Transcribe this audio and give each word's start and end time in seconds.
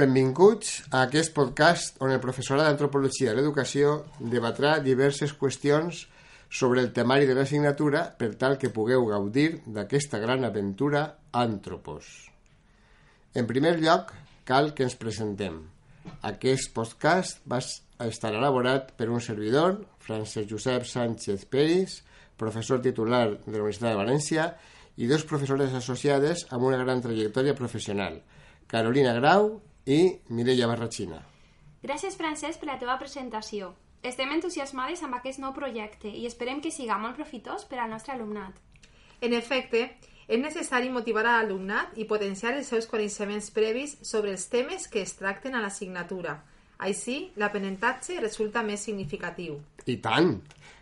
Benvinguts 0.00 0.86
a 0.96 1.02
aquest 1.04 1.34
podcast 1.36 1.98
on 2.00 2.08
el 2.14 2.22
professorat 2.22 2.64
d'Antropologia 2.64 3.34
de 3.34 3.36
l'Educació 3.36 3.90
debatrà 4.32 4.78
diverses 4.80 5.34
qüestions 5.36 6.06
sobre 6.60 6.80
el 6.80 6.88
temari 6.96 7.28
de 7.28 7.34
l'assignatura 7.36 8.06
per 8.16 8.30
tal 8.40 8.56
que 8.56 8.70
pugueu 8.72 9.04
gaudir 9.10 9.60
d'aquesta 9.66 10.22
gran 10.22 10.48
aventura 10.48 11.02
Antropos. 11.36 12.08
En 13.36 13.44
primer 13.50 13.74
lloc, 13.82 14.14
cal 14.48 14.72
que 14.72 14.88
ens 14.88 14.96
presentem. 14.96 15.60
Aquest 16.32 16.72
podcast 16.72 17.44
va 17.44 17.60
estar 17.60 18.32
elaborat 18.32 18.94
per 18.96 19.12
un 19.12 19.20
servidor, 19.20 19.82
Francesc 20.00 20.48
Josep 20.48 20.88
Sánchez 20.88 21.44
Peris, 21.44 22.00
professor 22.40 22.80
titular 22.80 23.26
de 23.34 23.52
la 23.52 23.58
Universitat 23.58 23.92
de 23.92 23.98
València, 24.00 24.52
i 24.96 25.12
dos 25.12 25.28
professores 25.28 25.76
associades 25.76 26.48
amb 26.48 26.72
una 26.72 26.80
gran 26.80 27.04
trajectòria 27.04 27.52
professional, 27.58 28.22
Carolina 28.70 29.12
Grau 29.20 29.58
i 29.86 30.18
Mireia 30.28 30.68
Barratxina. 30.68 31.20
Gràcies, 31.82 32.16
Francesc, 32.16 32.60
per 32.60 32.68
la 32.68 32.78
teva 32.80 32.98
presentació. 33.00 33.72
Estem 34.04 34.30
entusiasmades 34.32 35.02
amb 35.04 35.16
aquest 35.16 35.40
nou 35.40 35.52
projecte 35.56 36.08
i 36.08 36.26
esperem 36.28 36.60
que 36.64 36.72
siga 36.72 36.98
molt 37.00 37.16
profitós 37.16 37.66
per 37.68 37.80
al 37.80 37.90
nostre 37.92 38.14
alumnat. 38.14 38.56
En 39.20 39.34
efecte, 39.36 39.82
és 40.28 40.40
necessari 40.40 40.88
motivar 40.92 41.24
a 41.26 41.34
l'alumnat 41.40 41.98
i 41.98 42.06
potenciar 42.08 42.54
els 42.56 42.70
seus 42.72 42.86
coneixements 42.88 43.50
previs 43.50 43.96
sobre 44.06 44.32
els 44.32 44.46
temes 44.48 44.86
que 44.88 45.02
es 45.02 45.16
tracten 45.18 45.56
a 45.56 45.60
l'assignatura. 45.64 46.38
Així, 46.78 47.32
l'aprenentatge 47.36 48.20
resulta 48.20 48.62
més 48.64 48.86
significatiu. 48.88 49.58
I 49.84 49.98
tant! 50.00 50.38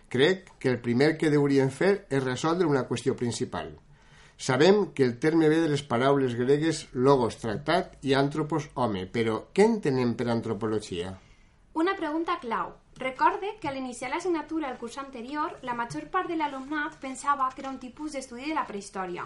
Crec 0.08 0.54
que 0.60 0.70
el 0.72 0.78
primer 0.80 1.16
que 1.20 1.28
hauríem 1.34 1.68
fer 1.74 2.06
és 2.08 2.24
resoldre 2.24 2.70
una 2.70 2.86
qüestió 2.88 3.16
principal– 3.16 3.74
Sabem 4.38 4.92
que 4.94 5.02
el 5.02 5.18
terme 5.18 5.48
ve 5.48 5.56
de 5.58 5.68
les 5.68 5.82
paraules 5.82 6.36
gregues 6.38 6.84
logos, 6.92 7.36
tractat, 7.42 7.96
i 8.06 8.12
antropos, 8.14 8.68
home, 8.78 9.00
però 9.10 9.40
què 9.50 9.64
entenem 9.66 10.12
per 10.14 10.28
antropologia? 10.30 11.10
Una 11.74 11.96
pregunta 11.98 12.36
clau. 12.38 12.70
Recorde 13.02 13.56
que 13.58 13.66
a 13.66 13.72
l'iniciar 13.74 14.12
l'assignatura 14.12 14.68
al 14.68 14.76
curs 14.78 14.98
anterior, 15.02 15.56
la 15.66 15.74
major 15.74 16.06
part 16.12 16.30
de 16.30 16.36
l'alumnat 16.38 16.94
pensava 17.02 17.48
que 17.50 17.64
era 17.64 17.72
un 17.74 17.80
tipus 17.82 18.14
d'estudi 18.14 18.46
de 18.46 18.54
la 18.54 18.66
prehistòria. 18.68 19.24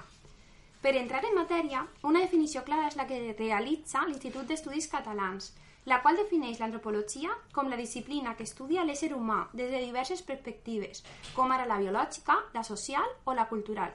Per 0.81 0.95
entrar 0.97 1.21
en 1.29 1.37
matèria, 1.37 1.83
una 2.09 2.23
definició 2.25 2.63
clara 2.65 2.89
és 2.89 2.97
la 2.97 3.07
que 3.11 3.37
realitza 3.39 4.07
l'Institut 4.07 4.49
d'Estudis 4.49 4.89
Catalans, 4.95 5.51
la 5.85 6.01
qual 6.01 6.17
defineix 6.17 6.57
l'antropologia 6.61 7.37
com 7.53 7.69
la 7.69 7.77
disciplina 7.77 8.33
que 8.39 8.49
estudia 8.49 8.85
l'ésser 8.89 9.13
humà 9.13 9.43
des 9.53 9.69
de 9.69 9.85
diverses 9.85 10.25
perspectives, 10.25 11.05
com 11.37 11.53
ara 11.53 11.69
la 11.69 11.79
biològica, 11.85 12.39
la 12.57 12.65
social 12.65 13.13
o 13.25 13.37
la 13.37 13.47
cultural. 13.53 13.93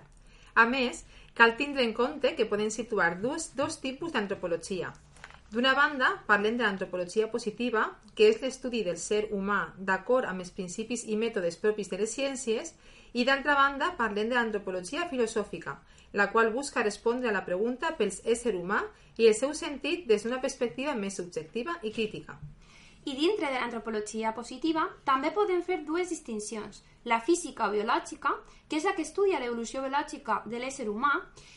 A 0.57 0.65
més, 0.65 1.03
cal 1.37 1.53
tindre 1.57 1.83
en 1.85 1.91
compte 1.93 2.31
que 2.37 2.47
poden 2.49 2.71
situar 2.73 3.11
dos, 3.21 3.51
dos 3.59 3.75
tipus 3.83 4.13
d'antropologia. 4.15 4.89
D'una 5.51 5.73
banda, 5.77 6.07
parlem 6.27 6.57
de 6.57 6.65
l'antropologia 6.65 7.29
positiva, 7.31 7.83
que 8.17 8.25
és 8.31 8.41
l'estudi 8.41 8.81
del 8.87 8.97
ser 8.99 9.27
humà 9.37 9.59
d'acord 9.77 10.27
amb 10.27 10.43
els 10.43 10.51
principis 10.57 11.05
i 11.05 11.15
mètodes 11.21 11.59
propis 11.61 11.93
de 11.93 12.01
les 12.01 12.15
ciències, 12.17 12.73
i 13.13 13.23
d'altra 13.23 13.55
banda, 13.55 13.93
parlem 14.01 14.33
de 14.33 14.35
l'antropologia 14.35 15.07
filosòfica, 15.13 15.77
la 16.19 16.27
qual 16.33 16.51
busca 16.57 16.83
respondre 16.83 17.29
a 17.29 17.37
la 17.37 17.45
pregunta 17.45 17.93
pels 18.01 18.23
ésser 18.25 18.57
humà 18.57 18.81
i 19.17 19.29
el 19.29 19.37
seu 19.37 19.53
sentit 19.53 20.09
des 20.09 20.25
d'una 20.25 20.41
perspectiva 20.41 20.97
més 20.97 21.21
subjectiva 21.21 21.77
i 21.83 21.93
crítica. 21.93 22.35
I 23.07 23.13
dintre 23.15 23.47
de 23.47 23.55
l'antropologia 23.55 24.33
positiva 24.35 24.81
també 25.07 25.29
podem 25.31 25.61
fer 25.63 25.77
dues 25.87 26.09
distincions, 26.11 26.81
la 27.07 27.21
física 27.23 27.69
o 27.69 27.71
biològica, 27.71 28.33
que 28.67 28.75
és 28.81 28.83
la 28.83 28.91
que 28.97 29.05
estudia 29.07 29.39
l'evolució 29.39 29.79
biològica 29.85 30.41
de 30.43 30.59
l'ésser 30.59 30.89
humà, 30.91 31.13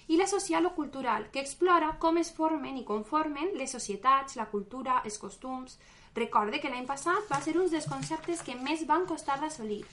i 0.07 0.19
la 0.21 0.29
social 0.31 0.69
o 0.69 0.75
cultural, 0.77 1.27
que 1.33 1.43
explora 1.43 1.97
com 1.99 2.21
es 2.23 2.31
formen 2.37 2.79
i 2.79 2.85
conformen 2.87 3.51
les 3.59 3.75
societats, 3.75 4.39
la 4.39 4.47
cultura, 4.53 5.03
els 5.05 5.19
costums... 5.19 5.81
Recorde 6.11 6.59
que 6.59 6.67
l'any 6.67 6.89
passat 6.89 7.29
va 7.31 7.39
ser 7.39 7.53
un 7.55 7.69
dels 7.71 7.85
conceptes 7.87 8.41
que 8.43 8.57
més 8.59 8.81
van 8.87 9.05
costar 9.07 9.37
d'assolir. 9.39 9.85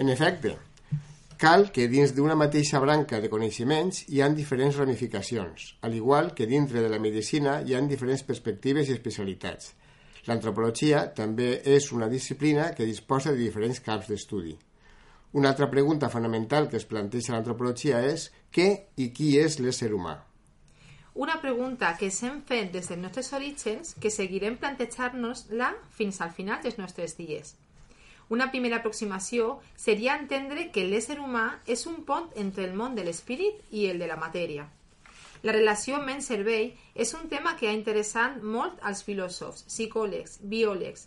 En 0.00 0.08
efecte, 0.08 0.54
cal 1.36 1.68
que 1.76 1.84
dins 1.92 2.14
d'una 2.16 2.38
mateixa 2.40 2.80
branca 2.80 3.20
de 3.20 3.28
coneixements 3.28 4.06
hi 4.08 4.22
han 4.24 4.36
diferents 4.38 4.80
ramificacions, 4.80 5.74
al 5.84 5.92
igual 5.98 6.32
que 6.32 6.48
dintre 6.48 6.80
de 6.80 6.88
la 6.88 7.00
medicina 7.00 7.58
hi 7.60 7.76
han 7.76 7.92
diferents 7.92 8.24
perspectives 8.24 8.88
i 8.88 8.96
especialitats. 8.96 9.74
L'antropologia 10.26 11.04
també 11.14 11.50
és 11.76 11.90
una 11.94 12.08
disciplina 12.10 12.72
que 12.74 12.88
disposa 12.88 13.32
de 13.32 13.42
diferents 13.44 13.80
camps 13.80 14.08
d'estudi. 14.10 14.56
Una 15.38 15.50
altra 15.52 15.68
pregunta 15.70 16.08
fonamental 16.08 16.68
que 16.70 16.78
es 16.80 16.86
planteja 16.88 17.34
l'antropologia 17.34 18.00
és 18.06 18.30
què 18.50 18.68
i 18.96 19.10
qui 19.14 19.36
és 19.38 19.58
l'ésser 19.60 19.92
humà? 19.94 20.16
Una 21.16 21.38
pregunta 21.40 21.94
que 22.00 22.10
s'hem 22.12 22.42
fet 22.48 22.72
des 22.72 22.90
dels 22.90 23.00
nostres 23.00 23.30
orígens 23.38 23.94
que 24.00 24.12
seguirem 24.12 24.58
plantejar-nos-la 24.60 25.70
fins 25.98 26.20
al 26.20 26.34
final 26.38 26.60
dels 26.64 26.76
nostres 26.76 27.16
dies. 27.16 27.54
Una 28.28 28.50
primera 28.50 28.80
aproximació 28.82 29.60
seria 29.78 30.16
entendre 30.20 30.70
que 30.74 30.84
l'ésser 30.84 31.20
humà 31.22 31.46
és 31.66 31.86
un 31.86 32.02
pont 32.08 32.26
entre 32.34 32.66
el 32.66 32.74
món 32.74 32.98
de 32.98 33.06
l'espírit 33.06 33.62
i 33.70 33.86
el 33.92 34.02
de 34.02 34.10
la 34.10 34.18
matèria. 34.20 34.66
La 35.46 35.52
relació 35.54 35.98
ment-cervell 36.02 36.72
és 37.04 37.12
un 37.14 37.28
tema 37.30 37.52
que 37.58 37.68
ha 37.70 37.74
interessat 37.76 38.40
molt 38.54 38.80
als 38.90 39.04
filòsofs, 39.06 39.62
psicòlegs, 39.70 40.40
biòlegs, 40.42 41.04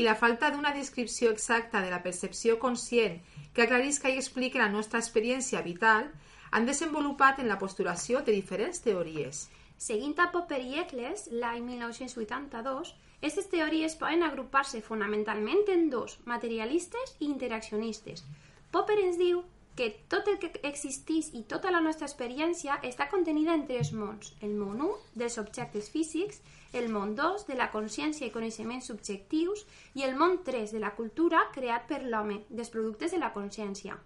i 0.00 0.06
la 0.06 0.14
falta 0.16 0.48
d'una 0.54 0.72
descripció 0.72 1.32
exacta 1.34 1.82
de 1.84 1.90
la 1.92 1.98
percepció 2.06 2.56
conscient 2.62 3.18
que 3.52 3.66
aclarisca 3.66 4.08
i 4.08 4.16
expliqui 4.16 4.62
la 4.62 4.70
nostra 4.72 5.02
experiència 5.02 5.60
vital 5.66 6.08
han 6.52 6.68
desenvolupat 6.70 7.42
en 7.42 7.52
la 7.52 7.58
postulació 7.60 8.22
de 8.24 8.32
diferents 8.32 8.80
teories. 8.86 9.44
Seguint 9.76 10.16
a 10.24 10.30
Popper 10.32 10.62
i 10.62 10.80
Eccles, 10.86 11.28
l'any 11.44 11.60
1982, 11.68 12.94
aquestes 13.20 13.52
teories 13.52 13.98
poden 14.00 14.24
agrupar-se 14.24 14.80
fonamentalment 14.88 15.68
en 15.74 15.90
dos, 15.92 16.16
materialistes 16.24 17.16
i 17.18 17.28
interaccionistes. 17.28 18.24
Popper 18.72 19.02
ens 19.04 19.20
diu 19.20 19.44
que 19.76 19.88
tot 20.08 20.28
el 20.28 20.38
que 20.38 20.50
existís 20.68 21.30
i 21.32 21.44
tota 21.48 21.70
la 21.72 21.80
nostra 21.80 22.06
experiència 22.08 22.78
està 22.84 23.08
contenida 23.10 23.54
en 23.56 23.64
tres 23.66 23.92
mons. 23.96 24.34
El 24.44 24.54
món 24.58 24.80
1, 24.80 24.90
dels 25.16 25.38
objectes 25.40 25.88
físics, 25.92 26.42
el 26.72 26.90
món 26.92 27.14
2, 27.16 27.46
de 27.48 27.56
la 27.56 27.70
consciència 27.72 28.26
i 28.26 28.32
coneixements 28.34 28.90
subjectius, 28.92 29.64
i 29.94 30.04
el 30.04 30.16
món 30.16 30.40
3, 30.44 30.72
de 30.76 30.80
la 30.82 30.94
cultura 30.96 31.46
creat 31.54 31.88
per 31.88 32.02
l'home, 32.04 32.42
dels 32.50 32.72
productes 32.72 33.12
de 33.12 33.20
la 33.22 33.32
consciència. 33.32 33.96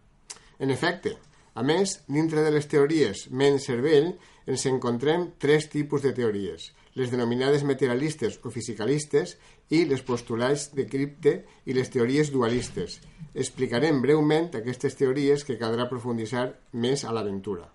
En 0.59 0.71
efecte, 0.71 1.17
a 1.57 1.63
més, 1.67 1.99
dintre 2.07 2.43
de 2.45 2.55
les 2.55 2.67
teories 2.71 3.27
ment-cervell, 3.31 4.13
ens 4.47 4.67
encontrem 4.71 5.33
tres 5.43 5.71
tipus 5.73 6.03
de 6.05 6.13
teories, 6.15 6.71
les 6.97 7.13
denominades 7.13 7.63
materialistes 7.69 8.39
o 8.43 8.51
fisicalistes 8.51 9.37
i 9.71 9.85
les 9.89 10.03
postulats 10.03 10.71
de 10.75 10.87
cripte 10.89 11.35
i 11.69 11.77
les 11.77 11.91
teories 11.93 12.33
dualistes. 12.33 12.99
Explicarem 13.35 14.01
breument 14.03 14.49
aquestes 14.57 14.97
teories 14.97 15.45
que 15.45 15.59
caldrà 15.61 15.89
profunditzar 15.91 16.49
més 16.73 17.05
a 17.05 17.13
l'aventura. 17.13 17.69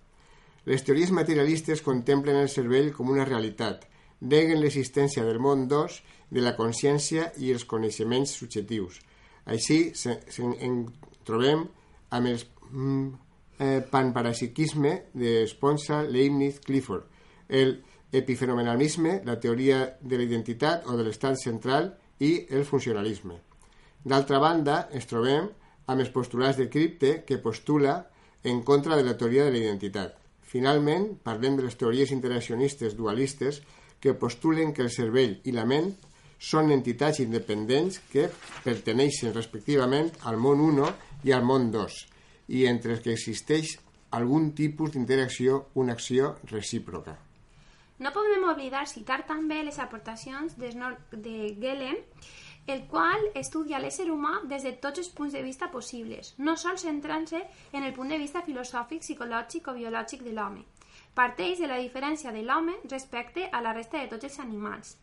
Les 0.66 0.82
teories 0.82 1.14
materialistes 1.14 1.82
contemplen 1.82 2.40
el 2.42 2.50
cervell 2.50 2.92
com 2.94 3.10
una 3.14 3.26
realitat, 3.26 3.86
neguen 4.20 4.60
l'existència 4.62 5.24
del 5.26 5.40
món 5.42 5.66
2, 5.70 6.02
de 6.32 6.42
la 6.42 6.54
consciència 6.58 7.30
i 7.38 7.50
els 7.54 7.66
coneixements 7.68 8.34
subjectius. 8.38 9.00
Així 9.46 9.92
se, 9.98 10.18
se 10.30 10.50
en 10.66 10.84
trobem 11.26 11.66
amb 12.14 12.30
el 12.30 12.42
mm, 12.70 13.08
eh, 13.58 13.80
panparapsiquisme 13.90 14.94
de 15.14 15.42
Sponsa, 15.50 16.02
Leibniz, 16.02 16.60
Clifford, 16.60 17.06
el 17.48 17.82
epifenomenalisme, 18.12 19.20
la 19.24 19.38
teoria 19.40 19.96
de 20.00 20.18
la 20.20 20.26
identitat 20.28 20.86
o 20.86 20.96
de 20.98 21.06
l'estat 21.06 21.40
central 21.40 21.94
i 22.20 22.32
el 22.50 22.64
funcionalisme. 22.68 23.38
D'altra 24.04 24.38
banda, 24.42 24.86
ens 24.92 25.08
trobem 25.08 25.48
amb 25.86 26.00
els 26.00 26.12
postulats 26.14 26.58
de 26.58 26.68
Cripte 26.70 27.22
que 27.26 27.40
postula 27.42 27.96
en 28.44 28.62
contra 28.62 28.96
de 28.96 29.06
la 29.06 29.16
teoria 29.16 29.46
de 29.46 29.54
la 29.54 29.62
identitat. 29.62 30.16
Finalment, 30.42 31.08
parlem 31.24 31.56
de 31.56 31.66
les 31.66 31.78
teories 31.80 32.12
interaccionistes 32.12 32.96
dualistes 32.98 33.62
que 34.02 34.14
postulen 34.18 34.74
que 34.74 34.82
el 34.84 34.90
cervell 34.90 35.38
i 35.48 35.54
la 35.54 35.64
ment 35.64 35.92
són 36.42 36.72
entitats 36.74 37.22
independents 37.22 38.00
que 38.12 38.28
perteneixen 38.64 39.32
respectivament 39.32 40.10
al 40.26 40.40
món 40.42 40.60
1 40.60 40.90
i 41.28 41.32
al 41.32 41.46
món 41.46 41.70
2 41.70 42.00
i 42.58 42.66
entre 42.66 42.96
els 42.96 43.04
que 43.04 43.14
existeix 43.14 43.76
algun 44.18 44.50
tipus 44.52 44.92
d'interacció, 44.92 45.68
una 45.78 45.94
acció 45.96 46.34
recíproca. 46.50 47.31
No 48.02 48.10
podem 48.10 48.42
oblidar 48.50 48.86
citar 48.90 49.20
també 49.28 49.60
les 49.62 49.78
aportacions 49.78 50.56
de, 50.58 50.72
de 51.12 51.34
Gellem, 51.62 52.00
el 52.72 52.80
qual 52.90 53.28
estudia 53.38 53.78
l'ésser 53.82 54.08
humà 54.10 54.40
des 54.50 54.64
de 54.66 54.72
tots 54.82 54.98
els 55.02 55.10
punts 55.14 55.34
de 55.36 55.42
vista 55.42 55.68
possibles, 55.70 56.32
no 56.38 56.56
sols 56.58 56.82
centrant-se 56.86 57.42
en 57.72 57.86
el 57.86 57.94
punt 57.94 58.10
de 58.10 58.18
vista 58.18 58.42
filosòfic, 58.42 59.04
psicològic 59.06 59.70
o 59.70 59.74
biològic 59.78 60.24
de 60.26 60.34
l'home. 60.34 60.64
Parteix 61.14 61.62
de 61.62 61.70
la 61.70 61.78
diferència 61.78 62.32
de 62.34 62.42
l'home 62.42 62.74
respecte 62.90 63.46
a 63.52 63.60
la 63.62 63.74
resta 63.76 64.00
de 64.00 64.10
tots 64.10 64.26
els 64.30 64.38
animals. 64.42 64.96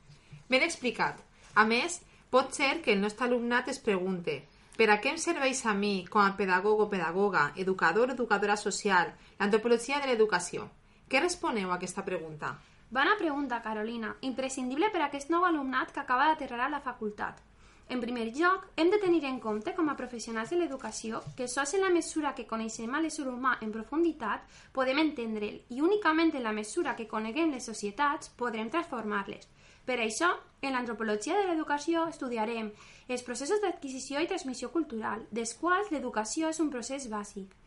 Ben 0.50 0.66
explicat. 0.68 1.22
A 1.56 1.64
més, 1.70 2.02
pot 2.30 2.52
ser 2.52 2.82
que 2.84 2.92
el 2.96 3.04
nostre 3.04 3.30
alumnat 3.30 3.72
es 3.72 3.80
pregunte 3.80 4.42
per 4.80 4.90
a 4.92 4.98
què 5.04 5.14
em 5.14 5.18
serveix 5.20 5.66
a 5.68 5.74
mi, 5.76 6.06
com 6.08 6.24
a 6.24 6.36
pedagog 6.36 6.84
o 6.84 6.90
pedagoga, 6.92 7.50
educador 7.56 8.12
o 8.12 8.16
educadora 8.16 8.56
social, 8.60 9.12
l'antropologia 9.40 10.00
de 10.00 10.12
l'educació? 10.12 10.68
Què 11.12 11.24
responeu 11.24 11.72
a 11.72 11.76
aquesta 11.80 12.06
pregunta? 12.08 12.54
Bona 12.92 13.16
pregunta, 13.20 13.62
Carolina. 13.62 14.16
Imprescindible 14.22 14.88
per 14.90 15.04
a 15.04 15.08
aquest 15.12 15.30
nou 15.30 15.44
alumnat 15.46 15.92
que 15.94 16.00
acaba 16.02 16.26
d'aterrar 16.32 16.64
a 16.66 16.72
la 16.74 16.80
facultat. 16.82 17.38
En 17.94 18.02
primer 18.02 18.24
lloc, 18.34 18.66
hem 18.82 18.90
de 18.90 18.98
tenir 18.98 19.22
en 19.30 19.38
compte 19.44 19.76
com 19.78 19.92
a 19.92 19.96
professionals 20.00 20.50
de 20.50 20.58
l'educació 20.58 21.20
que 21.38 21.48
sols 21.48 21.76
en 21.78 21.86
la 21.86 21.92
mesura 21.94 22.34
que 22.34 22.48
coneixem 22.50 22.98
a 22.98 23.02
l'ésser 23.02 23.28
humà 23.30 23.54
en 23.62 23.76
profunditat 23.76 24.58
podem 24.74 25.04
entendre'l 25.04 25.62
i 25.70 25.86
únicament 25.86 26.34
en 26.34 26.46
la 26.50 26.56
mesura 26.62 26.96
que 26.98 27.08
coneguem 27.14 27.54
les 27.54 27.70
societats 27.70 28.34
podrem 28.42 28.74
transformar-les. 28.74 29.46
Per 29.86 30.02
això, 30.02 30.34
en 30.62 30.74
l'antropologia 30.74 31.38
de 31.38 31.46
l'educació 31.46 32.08
estudiarem 32.10 32.74
els 33.08 33.22
processos 33.22 33.62
d'adquisició 33.62 34.18
i 34.18 34.34
transmissió 34.34 34.74
cultural, 34.74 35.28
dels 35.30 35.54
quals 35.62 35.94
l'educació 35.94 36.50
és 36.50 36.60
un 36.60 36.74
procés 36.74 37.10
bàsic. 37.10 37.59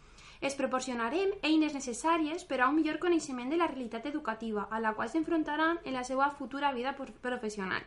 Es 0.43 0.59
proporcionarem 0.59 1.33
eines 1.47 1.75
necessàries 1.79 2.45
per 2.45 2.61
a 2.61 2.69
un 2.69 2.77
millor 2.77 2.99
coneixement 2.99 3.51
de 3.51 3.63
la 3.63 3.71
realitat 3.71 4.07
educativa 4.11 4.69
a 4.71 4.83
la 4.83 4.93
qual 4.99 5.09
s'enfrontaran 5.09 5.79
en 5.85 5.95
la 5.95 6.05
seva 6.05 6.31
futura 6.39 6.73
vida 6.77 6.97
professional 6.99 7.83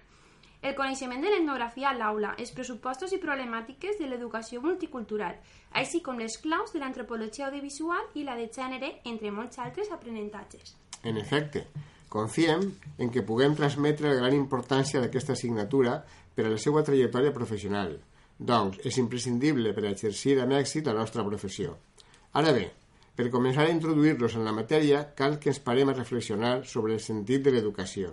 el 0.65 0.73
coneixement 0.73 1.21
de 1.21 1.29
l'etnografia 1.29 1.91
a 1.91 1.93
l'aula, 1.93 2.31
els 2.41 2.51
pressupostos 2.57 3.11
i 3.13 3.19
problemàtiques 3.21 3.99
de 3.99 4.07
l'educació 4.09 4.61
multicultural, 4.63 5.35
així 5.81 6.01
com 6.01 6.17
les 6.17 6.39
claus 6.41 6.73
de 6.73 6.81
l'antropologia 6.81 7.49
audiovisual 7.49 8.07
i 8.17 8.23
la 8.25 8.37
de 8.39 8.47
gènere, 8.55 8.95
entre 9.11 9.33
molts 9.35 9.61
altres 9.61 9.91
aprenentatges. 9.93 10.73
En 11.03 11.19
efecte, 11.21 11.67
confiem 12.09 12.65
en 12.97 13.13
que 13.13 13.25
puguem 13.27 13.53
transmetre 13.53 14.09
la 14.09 14.17
gran 14.23 14.33
importància 14.33 15.03
d'aquesta 15.03 15.35
assignatura 15.37 15.99
per 16.33 16.47
a 16.47 16.53
la 16.55 16.61
seva 16.61 16.83
trajectòria 16.87 17.35
professional. 17.35 17.99
Doncs, 18.35 18.81
és 18.83 18.97
imprescindible 18.97 19.71
per 19.75 19.85
a 19.85 19.91
exercir 19.93 20.39
amb 20.41 20.57
èxit 20.57 20.89
la 20.89 20.97
nostra 20.97 21.23
professió. 21.23 21.77
Ara 22.35 22.51
bé, 22.51 22.65
per 23.15 23.29
començar 23.31 23.63
a 23.63 23.71
introduir-los 23.71 24.33
en 24.35 24.43
la 24.43 24.53
matèria, 24.55 24.97
cal 25.15 25.37
que 25.39 25.47
ens 25.53 25.61
parem 25.63 25.91
a 25.91 25.93
reflexionar 25.95 26.65
sobre 26.67 26.91
el 26.97 26.99
sentit 26.99 27.45
de 27.45 27.53
l'educació. 27.55 28.09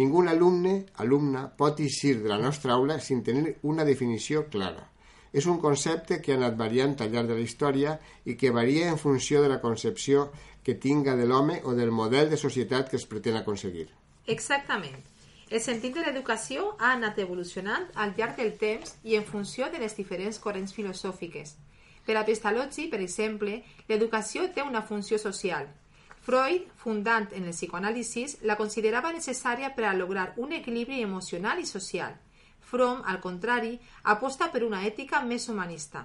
Ningú 0.00 0.24
alumne, 0.26 0.72
alumna, 1.04 1.44
pot 1.60 1.78
eixir 1.84 2.16
de 2.24 2.28
la 2.32 2.40
nostra 2.42 2.74
aula 2.74 2.98
sin 2.98 3.22
tenir 3.22 3.54
una 3.62 3.84
definició 3.84 4.48
clara. 4.50 4.88
És 5.32 5.46
un 5.46 5.60
concepte 5.62 6.18
que 6.20 6.32
ha 6.32 6.40
anat 6.40 6.58
variant 6.58 6.96
al 7.00 7.12
llarg 7.12 7.30
de 7.30 7.38
la 7.38 7.46
història 7.46 7.94
i 8.24 8.34
que 8.40 8.50
varia 8.50 8.88
en 8.90 8.98
funció 8.98 9.42
de 9.42 9.48
la 9.52 9.60
concepció 9.60 10.30
que 10.64 10.74
tinga 10.74 11.14
de 11.16 11.26
l'home 11.26 11.60
o 11.64 11.78
del 11.78 11.94
model 11.94 12.30
de 12.30 12.40
societat 12.40 12.90
que 12.90 12.98
es 12.98 13.06
pretén 13.06 13.38
aconseguir. 13.38 13.88
Exactament. 14.26 14.98
El 15.50 15.60
sentit 15.60 15.94
de 15.94 16.02
l'educació 16.02 16.72
ha 16.80 16.94
anat 16.96 17.18
evolucionant 17.22 17.86
al 17.94 18.16
llarg 18.16 18.38
del 18.40 18.56
temps 18.58 18.96
i 19.04 19.14
en 19.20 19.28
funció 19.28 19.70
de 19.70 19.78
les 19.78 19.94
diferents 19.94 20.40
corrents 20.40 20.74
filosòfiques. 20.74 21.54
Per 22.06 22.16
a 22.18 22.24
Pestalozzi, 22.26 22.88
per 22.90 23.00
exemple, 23.00 23.60
l'educació 23.88 24.48
té 24.54 24.62
una 24.66 24.82
funció 24.82 25.18
social, 25.22 25.68
Freud, 26.22 26.68
fundant 26.78 27.24
en 27.34 27.48
el 27.50 27.54
psicoanálisis, 27.54 28.36
la 28.46 28.54
considerava 28.54 29.10
necessària 29.14 29.72
per 29.74 29.88
a 29.88 29.94
lograr 29.96 30.28
un 30.38 30.52
equilibri 30.54 31.00
emocional 31.02 31.58
i 31.58 31.66
social. 31.66 32.14
Fromm, 32.72 33.00
al 33.12 33.18
contrari, 33.24 33.72
aposta 34.12 34.46
per 34.52 34.62
una 34.62 34.84
ètica 34.86 35.18
més 35.26 35.48
humanista. 35.50 36.04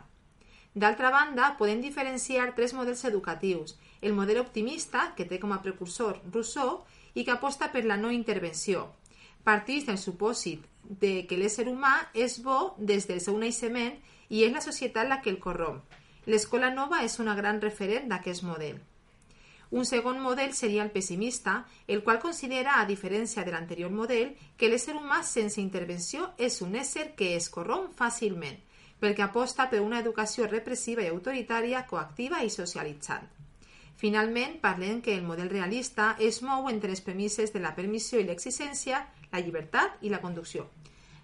D'altra 0.74 1.12
banda, 1.14 1.52
podem 1.60 1.84
diferenciar 1.86 2.48
tres 2.58 2.74
models 2.74 3.06
educatius. 3.06 3.76
El 4.02 4.18
model 4.18 4.42
optimista, 4.42 5.12
que 5.16 5.30
té 5.30 5.38
com 5.44 5.54
a 5.54 5.62
precursor 5.62 6.18
Rousseau, 6.34 6.82
i 7.14 7.24
que 7.24 7.36
aposta 7.38 7.70
per 7.70 7.86
la 7.86 7.98
no 8.02 8.10
intervenció. 8.10 8.88
Partís 9.48 9.86
del 9.88 9.96
supòsit 9.96 10.66
de 11.02 11.14
que 11.28 11.38
l'ésser 11.40 11.70
humà 11.72 11.94
és 12.14 12.42
bo 12.44 12.74
des 12.78 13.06
del 13.08 13.22
seu 13.24 13.38
naixement 13.40 13.96
i 14.28 14.44
és 14.44 14.52
la 14.52 14.64
societat 14.66 15.08
la 15.08 15.22
que 15.24 15.32
el 15.32 15.40
corromp. 15.40 15.80
L'escola 16.28 16.68
nova 16.74 17.00
és 17.08 17.16
una 17.24 17.36
gran 17.36 17.62
referent 17.64 18.10
d'aquest 18.12 18.44
model. 18.44 18.82
Un 19.72 19.86
segon 19.88 20.20
model 20.24 20.52
seria 20.54 20.84
el 20.84 20.92
pessimista, 20.92 21.66
el 21.88 22.04
qual 22.04 22.20
considera, 22.20 22.76
a 22.82 22.86
diferència 22.90 23.44
de 23.44 23.54
l'anterior 23.56 23.92
model, 23.92 24.34
que 24.58 24.68
l'ésser 24.68 24.96
humà 25.00 25.22
sense 25.24 25.62
intervenció 25.62 26.28
és 26.38 26.62
un 26.62 26.76
ésser 26.76 27.14
que 27.16 27.34
es 27.36 27.48
corromp 27.50 27.92
fàcilment, 27.96 28.60
perquè 29.00 29.24
aposta 29.24 29.70
per 29.72 29.80
una 29.84 30.00
educació 30.04 30.48
repressiva 30.52 31.04
i 31.04 31.12
autoritària, 31.12 31.86
coactiva 31.88 32.44
i 32.44 32.52
socialitzant. 32.52 33.28
Finalment, 33.96 34.60
parlem 34.62 35.00
que 35.02 35.16
el 35.16 35.24
model 35.24 35.50
realista 35.50 36.16
es 36.20 36.42
mou 36.44 36.68
entre 36.70 36.92
les 36.92 37.02
premisses 37.02 37.54
de 37.54 37.64
la 37.64 37.74
permissió 37.76 38.20
i 38.20 38.28
l'existència, 38.28 39.06
la 39.32 39.42
llibertat 39.44 40.02
i 40.02 40.12
la 40.14 40.22
conducció. 40.22 40.68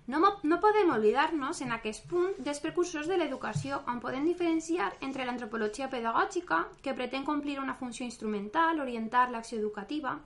No, 0.06 0.20
no 0.44 0.60
podem 0.60 0.90
oblidar-nos 0.92 1.62
en 1.64 1.72
aquest 1.72 2.10
punt 2.12 2.34
dels 2.44 2.60
precursors 2.60 3.08
de 3.08 3.16
l'educació 3.20 3.80
on 3.88 4.02
podem 4.04 4.26
diferenciar 4.28 4.90
entre 5.08 5.24
l'antropologia 5.24 5.88
pedagògica, 5.94 6.66
que 6.84 6.96
pretén 6.98 7.24
complir 7.24 7.56
una 7.62 7.78
funció 7.80 8.04
instrumental, 8.04 8.82
orientar 8.84 9.30
l'acció 9.32 9.62
educativa, 9.62 10.18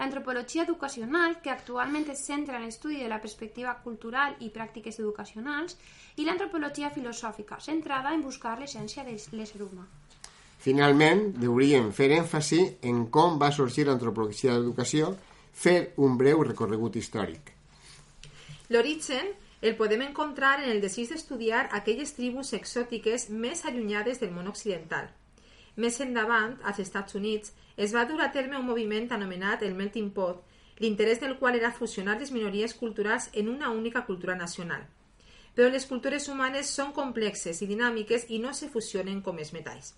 l'antropologia 0.00 0.64
educacional, 0.64 1.38
que 1.44 1.54
actualment 1.54 2.08
es 2.10 2.24
centra 2.26 2.58
en 2.58 2.66
l'estudi 2.66 2.98
de 3.04 3.08
la 3.12 3.20
perspectiva 3.22 3.76
cultural 3.84 4.34
i 4.40 4.50
pràctiques 4.50 4.98
educacionals, 4.98 5.78
i 6.16 6.26
l'antropologia 6.26 6.90
filosòfica, 6.90 7.60
centrada 7.60 8.14
en 8.16 8.26
buscar 8.26 8.58
l'essència 8.58 9.06
de 9.06 9.14
l'ésser 9.14 9.62
humà. 9.62 9.86
Finalment, 10.60 11.28
hauríem 11.46 11.92
fer 11.96 12.10
èmfasi 12.18 12.64
en 12.82 13.06
com 13.14 13.38
va 13.40 13.52
sorgir 13.54 13.86
l'antropologia 13.86 14.56
de 14.56 14.58
l'educació, 14.58 15.14
fer 15.60 15.92
un 16.00 16.16
breu 16.16 16.42
recorregut 16.46 16.96
històric. 16.96 17.52
L'origen 18.72 19.32
el 19.60 19.74
podem 19.76 20.06
encontrar 20.06 20.54
en 20.62 20.70
el 20.72 20.80
desig 20.80 21.10
d'estudiar 21.10 21.66
aquelles 21.78 22.14
tribus 22.16 22.54
exòtiques 22.56 23.28
més 23.44 23.66
allunyades 23.68 24.22
del 24.22 24.32
món 24.32 24.48
occidental. 24.48 25.10
Més 25.76 26.00
endavant, 26.00 26.56
als 26.64 26.80
Estats 26.80 27.16
Units, 27.18 27.52
es 27.76 27.92
va 27.96 28.06
dur 28.08 28.22
a 28.24 28.30
terme 28.32 28.56
un 28.56 28.66
moviment 28.66 29.10
anomenat 29.12 29.62
el 29.66 29.76
Melting 29.76 30.10
Pot, 30.16 30.40
l'interès 30.80 31.20
del 31.20 31.36
qual 31.38 31.58
era 31.58 31.72
fusionar 31.76 32.16
les 32.18 32.32
minories 32.32 32.74
culturals 32.74 33.28
en 33.34 33.52
una 33.52 33.70
única 33.70 34.06
cultura 34.06 34.34
nacional. 34.34 34.86
Però 35.54 35.68
les 35.68 35.84
cultures 35.84 36.28
humanes 36.32 36.72
són 36.72 36.94
complexes 36.96 37.60
i 37.60 37.68
dinàmiques 37.68 38.30
i 38.30 38.38
no 38.40 38.54
se 38.56 38.70
fusionen 38.72 39.20
com 39.20 39.38
els 39.38 39.52
metalls. 39.52 39.92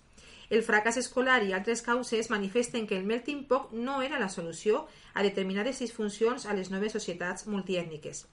El 0.49 0.63
fracàs 0.63 0.97
escolar 0.99 1.41
i 1.43 1.53
altres 1.53 1.81
causes 1.81 2.29
manifesten 2.29 2.87
que 2.87 2.97
el 2.97 3.05
melting 3.07 3.43
pot 3.47 3.71
no 3.71 4.01
era 4.01 4.19
la 4.19 4.29
solució 4.29 4.85
a 5.13 5.23
determinades 5.23 5.79
disfuncions 5.79 6.45
a 6.45 6.53
les 6.53 6.71
noves 6.71 6.95
societats 6.97 7.47
multiètniques. 7.47 8.25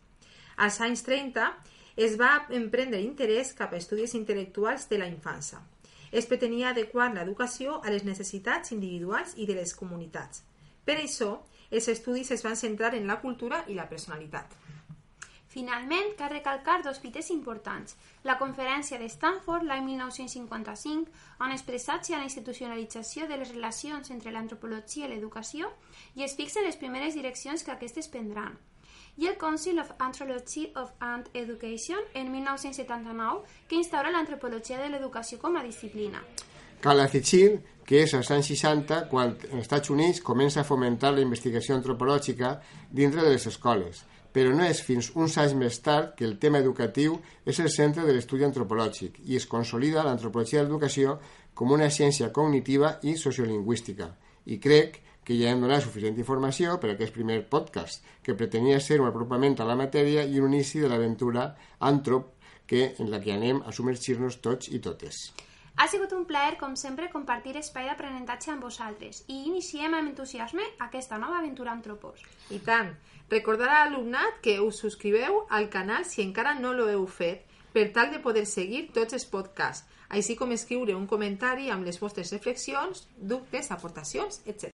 Als 0.56 0.80
anys 0.80 1.04
30 1.06 1.46
es 1.96 2.16
va 2.20 2.46
emprendre 2.50 3.00
interès 3.00 3.52
cap 3.56 3.72
a 3.72 3.78
estudis 3.78 4.14
intel·lectuals 4.18 4.88
de 4.90 4.98
la 4.98 5.08
infància. 5.10 5.60
Es 6.10 6.26
pretenia 6.26 6.70
adequar 6.70 7.12
l'educació 7.14 7.78
a 7.84 7.90
les 7.94 8.04
necessitats 8.04 8.72
individuals 8.74 9.36
i 9.36 9.46
de 9.46 9.54
les 9.54 9.74
comunitats. 9.78 10.42
Per 10.84 10.96
això, 10.98 11.36
els 11.70 11.86
estudis 11.88 12.32
es 12.34 12.42
van 12.42 12.56
centrar 12.58 12.94
en 12.98 13.06
la 13.06 13.20
cultura 13.22 13.62
i 13.68 13.76
la 13.78 13.86
personalitat. 13.88 14.56
Finalment, 15.50 16.12
cal 16.18 16.30
recalcar 16.30 16.78
dos 16.84 17.00
fites 17.02 17.28
importants. 17.34 17.96
La 18.22 18.36
conferència 18.38 19.00
de 19.02 19.08
Stanford 19.10 19.66
l'any 19.66 19.82
1955, 19.88 21.10
on 21.42 21.54
es 21.56 21.64
pressatja 21.66 22.20
la 22.20 22.28
institucionalització 22.28 23.26
de 23.26 23.40
les 23.40 23.50
relacions 23.50 24.14
entre 24.14 24.30
l'antropologia 24.30 25.08
i 25.08 25.10
l'educació 25.10 25.72
i 26.14 26.22
es 26.26 26.36
fixen 26.38 26.68
les 26.68 26.78
primeres 26.78 27.18
direccions 27.18 27.66
que 27.66 27.74
aquestes 27.74 28.06
prendran 28.08 28.58
i 29.16 29.26
el 29.26 29.36
Council 29.36 29.80
of 29.82 29.90
Anthropology 29.98 30.70
of 30.76 30.92
Ant 31.00 31.26
Education 31.34 31.98
en 32.14 32.30
1979, 32.32 33.42
que 33.68 33.76
instaura 33.76 34.12
l'antropologia 34.14 34.78
de 34.78 34.88
l'educació 34.88 35.38
com 35.42 35.58
a 35.58 35.64
disciplina. 35.66 36.22
Cal 36.80 37.02
afegir 37.02 37.58
que 37.84 38.04
és 38.06 38.14
als 38.16 38.30
anys 38.32 38.48
60 38.54 39.02
quan 39.10 39.34
els 39.50 39.66
Estats 39.66 39.90
Units 39.92 40.22
comença 40.24 40.62
a 40.62 40.68
fomentar 40.68 41.10
la 41.12 41.24
investigació 41.26 41.74
antropològica 41.76 42.54
dintre 42.88 43.20
de 43.20 43.34
les 43.34 43.46
escoles, 43.50 44.06
però 44.32 44.54
no 44.54 44.64
és 44.66 44.80
fins 44.86 45.10
uns 45.14 45.36
anys 45.42 45.54
més 45.58 45.80
tard 45.84 46.14
que 46.16 46.26
el 46.26 46.38
tema 46.42 46.60
educatiu 46.62 47.18
és 47.44 47.60
el 47.60 47.70
centre 47.74 48.06
de 48.06 48.14
l'estudi 48.14 48.46
antropològic 48.46 49.18
i 49.26 49.36
es 49.40 49.46
consolida 49.50 50.04
l'antropologia 50.06 50.62
de 50.62 50.68
l'educació 50.68 51.18
com 51.54 51.74
una 51.76 51.90
ciència 51.90 52.30
cognitiva 52.32 52.96
i 53.02 53.16
sociolingüística. 53.18 54.10
I 54.46 54.58
crec 54.62 55.00
que 55.24 55.36
ja 55.36 55.50
hem 55.50 55.60
donat 55.62 55.84
suficient 55.84 56.16
informació 56.18 56.78
per 56.80 56.90
a 56.90 56.94
aquest 56.96 57.14
primer 57.14 57.42
podcast, 57.52 58.06
que 58.24 58.34
pretenia 58.38 58.80
ser 58.80 59.00
un 59.02 59.10
apropament 59.10 59.58
a 59.60 59.68
la 59.68 59.76
matèria 59.78 60.24
i 60.24 60.40
un 60.40 60.54
inici 60.54 60.80
de 60.80 60.88
l'aventura 60.88 61.50
Antrop, 61.90 62.32
que, 62.66 62.94
en 63.02 63.10
la 63.10 63.20
que 63.20 63.34
anem 63.34 63.62
a 63.66 63.74
submergir-nos 63.74 64.40
tots 64.44 64.70
i 64.70 64.78
totes. 64.78 65.49
Ha 65.76 65.86
sigut 65.88 66.12
un 66.12 66.26
plaer, 66.28 66.56
com 66.60 66.74
sempre, 66.76 67.08
compartir 67.12 67.56
espai 67.60 67.86
d'aprenentatge 67.88 68.50
amb 68.52 68.66
vosaltres 68.66 69.22
i 69.28 69.38
iniciem 69.48 69.94
amb 69.96 70.12
entusiasme 70.12 70.66
aquesta 70.86 71.18
nova 71.18 71.38
aventura 71.38 71.72
amb 71.72 71.84
Tropos. 71.84 72.20
I 72.50 72.58
tant. 72.66 72.92
Recordar 73.30 73.68
a 73.70 73.84
l'alumnat 73.84 74.40
que 74.42 74.58
us 74.60 74.82
subscriveu 74.82 75.44
al 75.48 75.70
canal 75.70 76.04
si 76.04 76.20
encara 76.22 76.56
no 76.58 76.74
lo 76.74 76.88
heu 76.90 77.06
fet 77.06 77.46
per 77.72 77.86
tal 77.94 78.10
de 78.10 78.18
poder 78.18 78.44
seguir 78.46 78.88
tots 78.92 79.14
els 79.16 79.24
podcasts, 79.30 79.86
així 80.10 80.34
com 80.36 80.52
escriure 80.52 80.96
un 80.98 81.06
comentari 81.06 81.70
amb 81.70 81.86
les 81.86 82.00
vostres 82.02 82.32
reflexions, 82.34 83.06
dubtes, 83.16 83.70
aportacions, 83.70 84.42
etc. 84.44 84.68